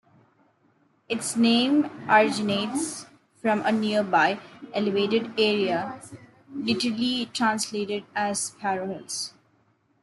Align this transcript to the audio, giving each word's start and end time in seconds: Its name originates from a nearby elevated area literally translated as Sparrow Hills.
Its 1.09 1.35
name 1.37 1.85
originates 2.09 3.05
from 3.39 3.61
a 3.61 3.71
nearby 3.71 4.39
elevated 4.73 5.31
area 5.39 6.01
literally 6.51 7.27
translated 7.31 8.03
as 8.15 8.39
Sparrow 8.45 8.87
Hills. 8.87 9.35